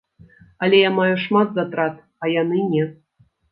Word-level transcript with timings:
Але 0.67 0.79
я 0.79 0.89
маю 0.95 1.19
шмат 1.25 1.53
затрат, 1.59 2.01
а 2.25 2.33
яны 2.41 2.65
не. 2.75 2.83